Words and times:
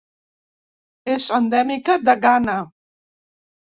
És 1.17 1.29
endèmica 1.41 2.01
de 2.09 2.19
Ghana. 2.27 2.61